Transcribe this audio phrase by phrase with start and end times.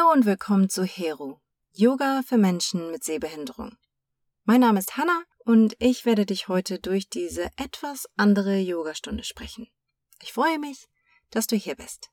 [0.00, 1.36] Hallo und willkommen zu Heru,
[1.72, 3.76] Yoga für Menschen mit Sehbehinderung.
[4.44, 9.68] Mein Name ist Hanna und ich werde dich heute durch diese etwas andere Yogastunde sprechen.
[10.22, 10.88] Ich freue mich,
[11.30, 12.10] dass du hier bist.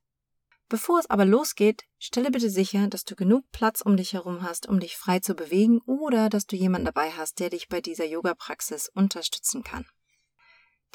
[0.68, 4.68] Bevor es aber losgeht, stelle bitte sicher, dass du genug Platz um dich herum hast,
[4.68, 8.06] um dich frei zu bewegen oder dass du jemanden dabei hast, der dich bei dieser
[8.06, 9.86] Yoga-Praxis unterstützen kann.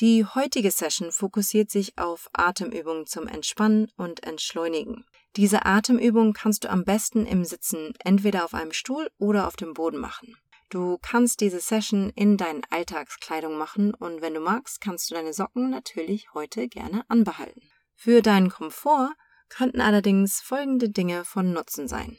[0.00, 5.06] Die heutige Session fokussiert sich auf Atemübungen zum Entspannen und Entschleunigen.
[5.36, 9.72] Diese Atemübung kannst du am besten im Sitzen entweder auf einem Stuhl oder auf dem
[9.72, 10.36] Boden machen.
[10.68, 15.32] Du kannst diese Session in deinen Alltagskleidung machen und wenn du magst, kannst du deine
[15.32, 17.62] Socken natürlich heute gerne anbehalten.
[17.94, 19.12] Für deinen Komfort
[19.48, 22.18] könnten allerdings folgende Dinge von Nutzen sein.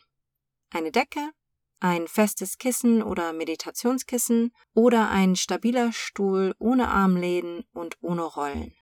[0.72, 1.32] Eine Decke,
[1.80, 8.74] ein festes Kissen oder Meditationskissen oder ein stabiler Stuhl ohne Armläden und ohne Rollen.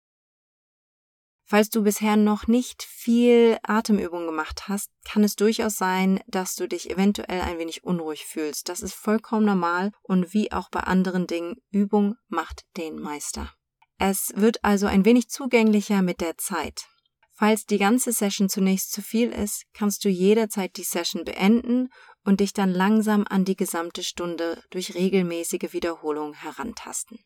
[1.52, 6.66] Falls du bisher noch nicht viel Atemübung gemacht hast, kann es durchaus sein, dass du
[6.66, 8.70] dich eventuell ein wenig unruhig fühlst.
[8.70, 13.54] Das ist vollkommen normal und wie auch bei anderen Dingen, Übung macht den Meister.
[13.98, 16.86] Es wird also ein wenig zugänglicher mit der Zeit.
[17.34, 21.90] Falls die ganze Session zunächst zu viel ist, kannst du jederzeit die Session beenden
[22.24, 27.20] und dich dann langsam an die gesamte Stunde durch regelmäßige Wiederholung herantasten.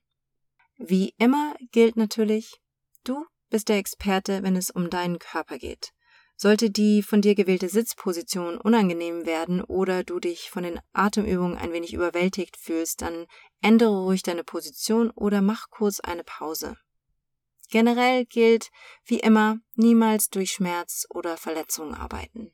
[0.79, 2.59] Wie immer gilt natürlich,
[3.03, 3.23] du
[3.55, 5.93] bist der Experte, wenn es um deinen Körper geht.
[6.35, 11.71] Sollte die von dir gewählte Sitzposition unangenehm werden oder du dich von den Atemübungen ein
[11.71, 13.27] wenig überwältigt fühlst, dann
[13.61, 16.75] ändere ruhig deine Position oder mach kurz eine Pause.
[17.69, 18.71] Generell gilt,
[19.05, 22.53] wie immer, niemals durch Schmerz oder Verletzungen arbeiten.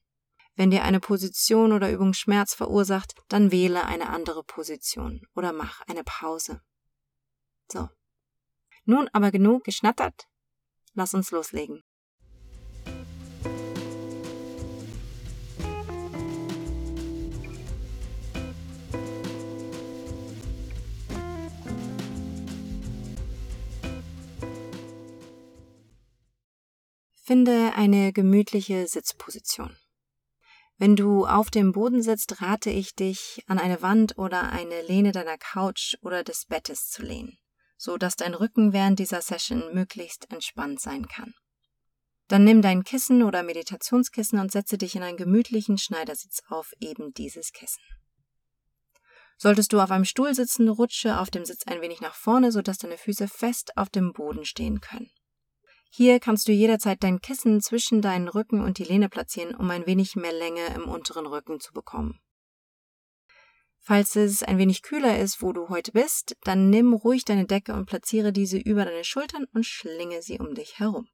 [0.55, 5.81] Wenn dir eine Position oder Übung Schmerz verursacht, dann wähle eine andere Position oder mach
[5.87, 6.61] eine Pause.
[7.71, 7.89] So.
[8.85, 10.27] Nun aber genug geschnattert.
[10.93, 11.83] Lass uns loslegen.
[27.23, 29.77] Finde eine gemütliche Sitzposition.
[30.77, 35.13] Wenn du auf dem Boden sitzt, rate ich dich, an eine Wand oder eine Lehne
[35.13, 37.37] deiner Couch oder des Bettes zu lehnen
[37.81, 41.33] so dass dein Rücken während dieser Session möglichst entspannt sein kann.
[42.27, 47.11] Dann nimm dein Kissen oder Meditationskissen und setze dich in einen gemütlichen Schneidersitz auf eben
[47.13, 47.81] dieses Kissen.
[49.35, 52.77] Solltest du auf einem Stuhl sitzen, rutsche auf dem Sitz ein wenig nach vorne, sodass
[52.77, 55.09] deine Füße fest auf dem Boden stehen können.
[55.89, 59.87] Hier kannst du jederzeit dein Kissen zwischen deinen Rücken und die Lehne platzieren, um ein
[59.87, 62.19] wenig mehr Länge im unteren Rücken zu bekommen.
[63.83, 67.73] Falls es ein wenig kühler ist, wo du heute bist, dann nimm ruhig deine Decke
[67.73, 71.09] und platziere diese über deine Schultern und schlinge sie um dich herum.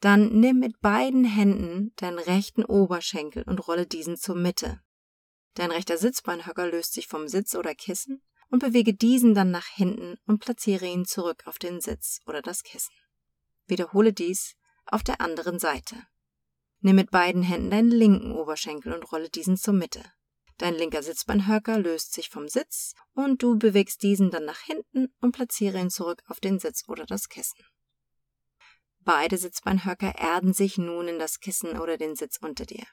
[0.00, 4.80] Dann nimm mit beiden Händen deinen rechten Oberschenkel und rolle diesen zur Mitte.
[5.54, 10.18] Dein rechter Sitzbeinhöcker löst sich vom Sitz oder Kissen und bewege diesen dann nach hinten
[10.26, 12.94] und platziere ihn zurück auf den Sitz oder das Kissen.
[13.66, 14.56] Wiederhole dies
[14.86, 15.96] auf der anderen Seite.
[16.80, 20.04] Nimm mit beiden Händen deinen linken Oberschenkel und rolle diesen zur Mitte.
[20.58, 25.32] Dein linker Sitzbeinhöcker löst sich vom Sitz und du bewegst diesen dann nach hinten und
[25.32, 27.62] platziere ihn zurück auf den Sitz oder das Kissen.
[29.00, 32.84] Beide Sitzbeinhöcker erden sich nun in das Kissen oder den Sitz unter dir.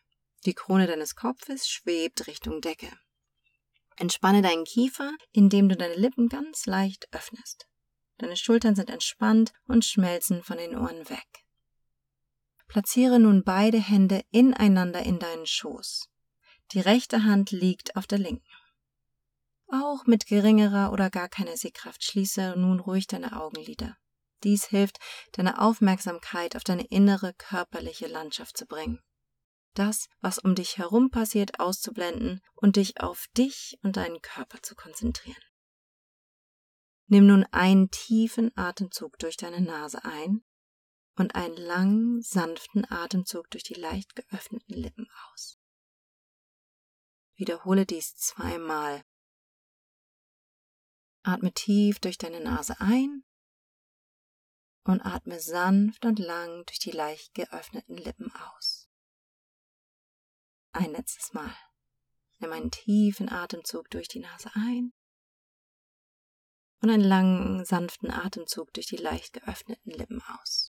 [0.45, 2.91] Die Krone deines Kopfes schwebt Richtung Decke.
[3.95, 7.67] Entspanne deinen Kiefer, indem du deine Lippen ganz leicht öffnest.
[8.17, 11.45] Deine Schultern sind entspannt und schmelzen von den Ohren weg.
[12.67, 16.09] Platziere nun beide Hände ineinander in deinen Schoß.
[16.73, 18.43] Die rechte Hand liegt auf der linken.
[19.67, 23.95] Auch mit geringerer oder gar keiner Sehkraft schließe nun ruhig deine Augenlider.
[24.43, 24.97] Dies hilft,
[25.33, 29.01] deine Aufmerksamkeit auf deine innere körperliche Landschaft zu bringen.
[29.75, 34.75] Das, was um dich herum passiert, auszublenden und dich auf dich und deinen Körper zu
[34.75, 35.43] konzentrieren.
[37.05, 40.43] Nimm nun einen tiefen Atemzug durch deine Nase ein
[41.17, 45.59] und einen langen, sanften Atemzug durch die leicht geöffneten Lippen aus.
[47.43, 49.03] Wiederhole dies zweimal.
[51.23, 53.25] Atme tief durch deine Nase ein
[54.85, 58.87] und atme sanft und lang durch die leicht geöffneten Lippen aus.
[60.71, 61.53] Ein letztes Mal.
[62.39, 64.93] Nimm einen tiefen Atemzug durch die Nase ein
[66.81, 70.71] und einen langen, sanften Atemzug durch die leicht geöffneten Lippen aus.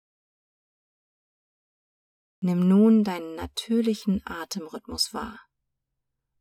[2.41, 5.39] Nimm nun deinen natürlichen Atemrhythmus wahr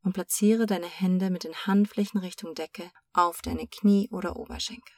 [0.03, 4.95] und platziere deine Hände mit den Handflächen Richtung Decke auf deine Knie oder Oberschenkel.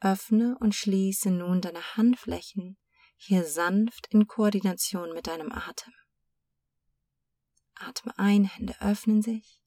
[0.00, 2.76] Öffne und schließe nun deine Handflächen
[3.24, 5.92] hier sanft in Koordination mit deinem Atem.
[7.74, 9.60] Atme ein, Hände öffnen sich.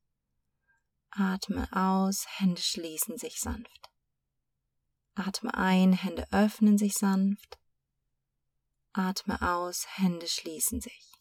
[1.10, 3.90] Atme aus, Hände schließen sich sanft.
[5.14, 7.58] Atme ein, Hände öffnen sich sanft.
[8.92, 11.15] Atme aus, Hände schließen sich.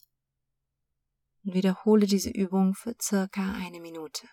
[1.44, 4.26] Und wiederhole diese Übung für circa eine Minute.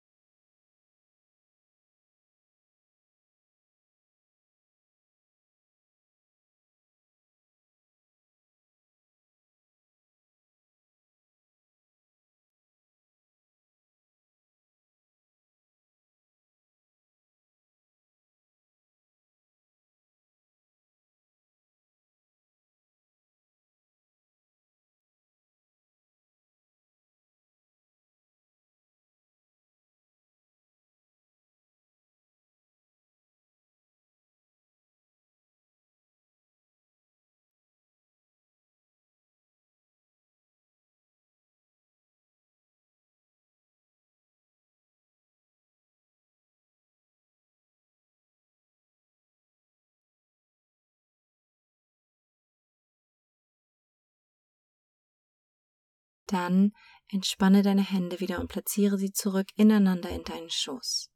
[56.31, 56.71] Dann
[57.09, 61.09] entspanne deine Hände wieder und platziere sie zurück ineinander in deinen Schoß.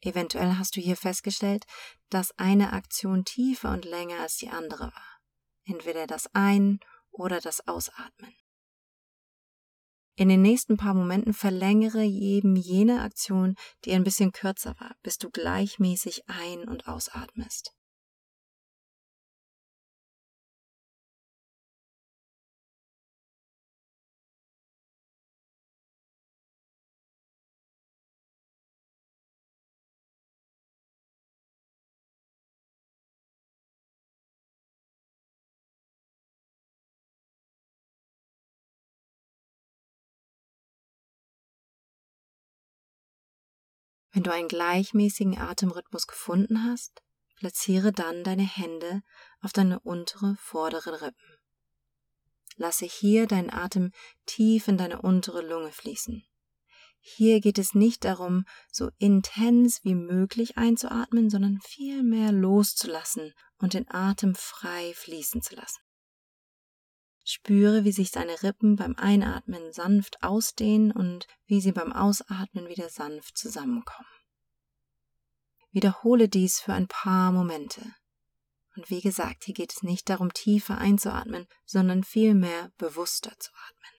[0.00, 1.64] Eventuell hast du hier festgestellt,
[2.08, 5.18] dass eine Aktion tiefer und länger als die andere war.
[5.64, 6.78] Entweder das Ein-
[7.10, 8.32] oder das Ausatmen.
[10.14, 15.18] In den nächsten paar Momenten verlängere eben jene Aktion, die ein bisschen kürzer war, bis
[15.18, 17.74] du gleichmäßig ein- und ausatmest.
[44.12, 47.02] Wenn du einen gleichmäßigen Atemrhythmus gefunden hast,
[47.36, 49.02] platziere dann deine Hände
[49.40, 51.38] auf deine untere, vordere Rippen.
[52.56, 53.90] Lasse hier deinen Atem
[54.26, 56.22] tief in deine untere Lunge fließen.
[57.00, 63.90] Hier geht es nicht darum, so intens wie möglich einzuatmen, sondern vielmehr loszulassen und den
[63.90, 65.80] Atem frei fließen zu lassen.
[67.24, 72.88] Spüre, wie sich deine Rippen beim Einatmen sanft ausdehnen und wie sie beim Ausatmen wieder
[72.88, 74.08] sanft zusammenkommen.
[75.70, 77.82] Wiederhole dies für ein paar Momente.
[78.76, 83.91] Und wie gesagt, hier geht es nicht darum, tiefer einzuatmen, sondern vielmehr bewusster zu atmen.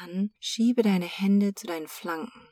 [0.00, 2.48] Dann schiebe deine Hände zu deinen Flanken.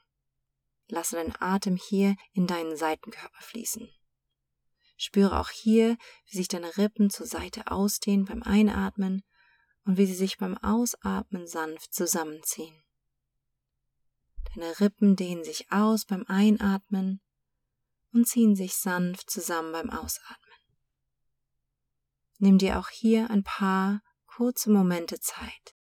[0.88, 3.88] Lasse deinen Atem hier in deinen Seitenkörper fließen.
[4.96, 5.96] Spüre auch hier,
[6.26, 9.22] wie sich deine Rippen zur Seite ausdehnen beim Einatmen
[9.84, 12.82] und wie sie sich beim Ausatmen sanft zusammenziehen.
[14.54, 17.20] Deine Rippen dehnen sich aus beim Einatmen
[18.12, 20.58] und ziehen sich sanft zusammen beim Ausatmen.
[22.38, 25.75] Nimm dir auch hier ein paar kurze Momente Zeit.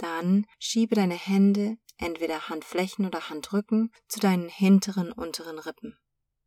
[0.00, 5.98] Dann schiebe deine Hände, entweder Handflächen oder Handrücken, zu deinen hinteren unteren Rippen.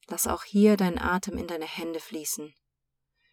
[0.07, 2.55] Lass auch hier deinen Atem in deine Hände fließen.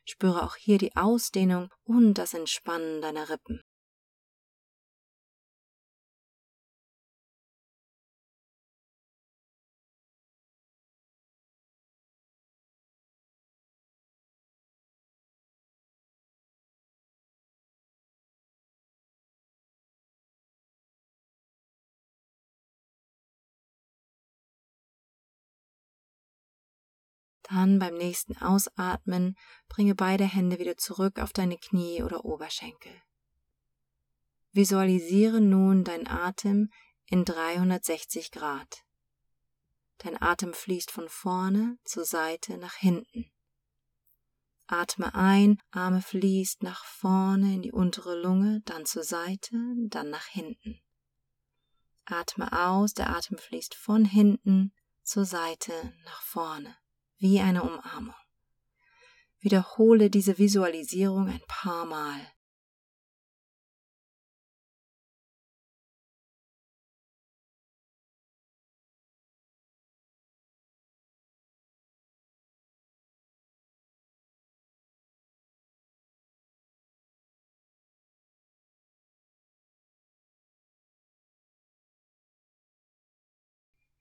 [0.05, 3.63] Spüre auch hier die Ausdehnung und das Entspannen deiner Rippen.
[27.51, 29.37] Dann beim nächsten Ausatmen
[29.69, 32.93] bringe beide Hände wieder zurück auf deine Knie oder Oberschenkel.
[34.53, 36.71] Visualisiere nun deinen Atem
[37.07, 38.85] in 360 Grad.
[39.99, 43.31] Dein Atem fließt von vorne zur Seite nach hinten.
[44.69, 49.57] Atme ein, Arme fließt nach vorne in die untere Lunge, dann zur Seite,
[49.89, 50.81] dann nach hinten.
[52.05, 55.73] Atme aus, der Atem fließt von hinten zur Seite
[56.05, 56.77] nach vorne,
[57.21, 58.15] wie eine Umarmung.
[59.39, 62.21] Wiederhole diese Visualisierung ein paar Mal.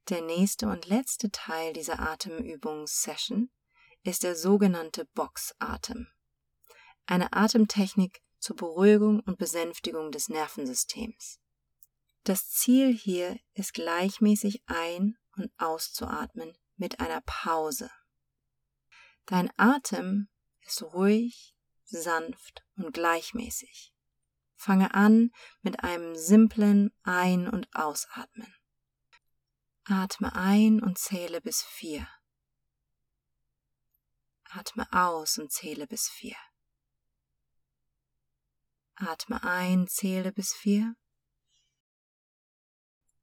[0.10, 3.52] Der nächste und letzte Teil dieser Atemübungssession
[4.02, 6.08] ist der sogenannte Boxatem.
[7.06, 11.40] Eine Atemtechnik zur Beruhigung und Besänftigung des Nervensystems.
[12.24, 17.92] Das Ziel hier ist gleichmäßig ein- und auszuatmen mit einer Pause.
[19.28, 20.28] Dein Atem
[20.66, 23.94] ist ruhig, sanft und gleichmäßig.
[24.56, 25.30] Fange an
[25.62, 28.52] mit einem simplen Ein- und Ausatmen.
[29.86, 32.08] Atme ein und zähle bis vier.
[34.52, 36.38] Atme aus und zähle bis vier.
[38.96, 40.96] Atme ein, zähle bis vier.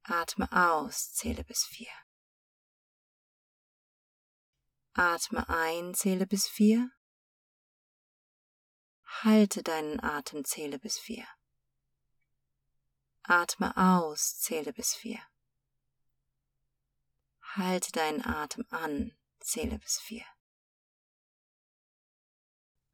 [0.03, 1.91] Atme aus, zähle bis vier.
[4.93, 6.89] Atme ein, zähle bis vier.
[9.21, 11.27] Halte deinen Atem, zähle bis vier.
[13.23, 15.19] Atme aus, zähle bis vier.
[17.57, 20.25] Halte deinen Atem an, zähle bis vier.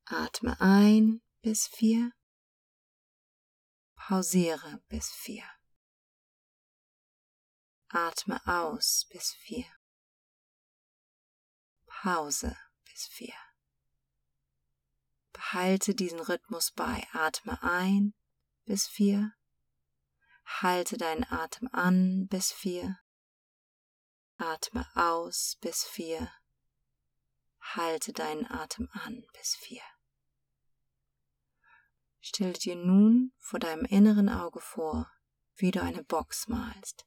[0.06, 2.14] Atme ein bis vier.
[3.96, 5.44] Pausiere bis vier.
[7.90, 9.66] Atme aus bis vier.
[11.86, 12.56] Pause
[12.86, 13.36] bis vier.
[15.34, 17.06] Behalte diesen Rhythmus bei.
[17.12, 18.14] Atme ein
[18.64, 19.34] bis vier.
[20.46, 23.03] Halte deinen Atem an bis vier.
[24.38, 26.32] Atme aus bis vier.
[27.60, 29.82] Halte deinen Atem an bis vier.
[32.20, 35.12] Stell dir nun vor deinem inneren Auge vor,
[35.56, 37.06] wie du eine Box malst.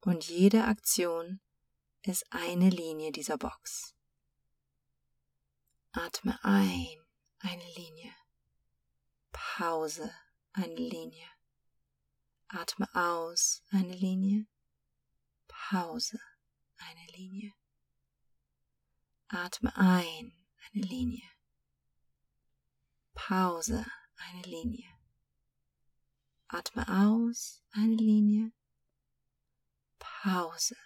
[0.00, 1.40] Und jede Aktion
[2.02, 3.94] ist eine Linie dieser Box.
[5.92, 7.04] Atme ein,
[7.40, 8.14] eine Linie.
[9.32, 10.14] Pause,
[10.52, 11.26] eine Linie.
[12.48, 14.46] Atme aus, eine Linie.
[15.48, 16.20] Pause,
[16.80, 17.52] eine Linie.
[19.28, 20.32] Atme ein,
[20.72, 21.28] eine Linie.
[23.14, 24.88] Pause, eine Linie.
[26.48, 28.52] Atme aus, eine Linie.
[29.98, 30.76] Pause,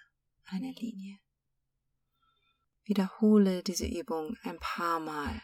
[0.45, 1.19] eine Linie.
[2.85, 5.41] Wiederhole diese Übung ein paar Mal.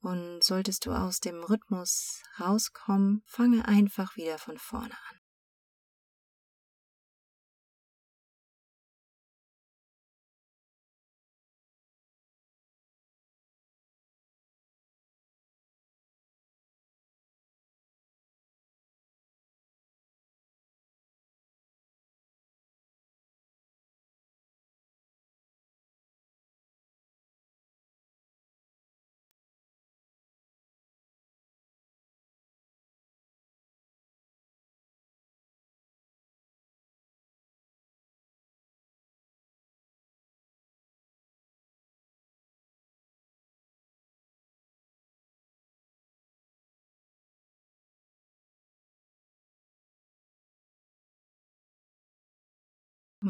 [0.00, 5.19] Und solltest du aus dem Rhythmus rauskommen, fange einfach wieder von vorne an.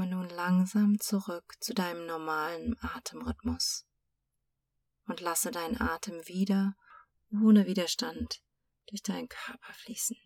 [0.00, 3.86] Komme nun langsam zurück zu deinem normalen Atemrhythmus
[5.06, 6.74] und lasse deinen Atem wieder
[7.30, 8.40] ohne Widerstand
[8.86, 10.16] durch deinen Körper fließen.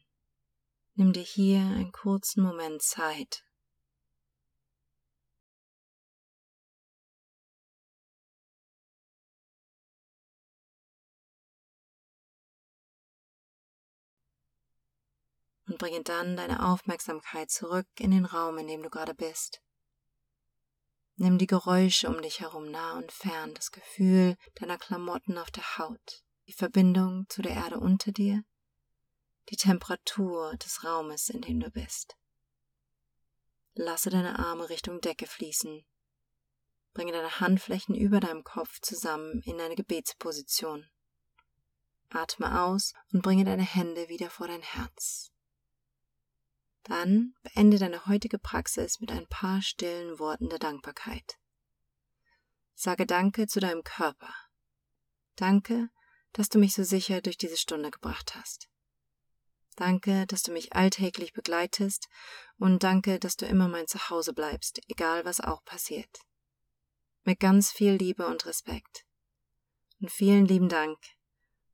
[0.95, 3.45] Nimm dir hier einen kurzen Moment Zeit.
[15.67, 19.64] Und bringe dann deine Aufmerksamkeit zurück in den Raum, in dem du gerade bist.
[21.17, 25.79] Nimm die Geräusche um dich herum nah und fern, das Gefühl deiner Klamotten auf der
[25.79, 28.43] Haut, die Verbindung zu der Erde unter dir,
[29.49, 32.17] die Temperatur des Raumes, in dem du bist.
[33.75, 35.85] Lasse deine Arme Richtung Decke fließen.
[36.95, 40.89] Bringe deine Handflächen über deinem Kopf zusammen in eine Gebetsposition.
[42.11, 45.34] Atme aus und bringe deine Hände wieder vor dein Herz.
[46.85, 51.39] Dann beende deine heutige Praxis mit ein paar stillen Worten der Dankbarkeit.
[52.75, 54.35] Sage Danke zu deinem Körper.
[55.37, 55.89] Danke,
[56.33, 58.69] dass du mich so sicher durch diese Stunde gebracht hast.
[59.77, 62.09] Danke, dass du mich alltäglich begleitest
[62.59, 66.21] und danke, dass du immer mein Zuhause bleibst, egal was auch passiert.
[67.25, 69.05] Mit ganz viel Liebe und Respekt.
[70.01, 70.99] Und vielen lieben Dank,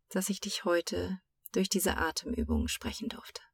[0.09, 1.21] dass ich dich heute
[1.52, 3.43] durch diese Atemübung sprechen durfte.